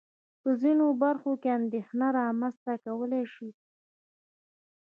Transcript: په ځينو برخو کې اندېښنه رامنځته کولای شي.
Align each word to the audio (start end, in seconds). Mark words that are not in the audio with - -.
په 0.41 0.49
ځينو 0.61 0.85
برخو 1.03 1.31
کې 1.41 1.49
اندېښنه 1.59 2.07
رامنځته 2.19 2.71
کولای 2.85 3.23
شي. 3.33 3.49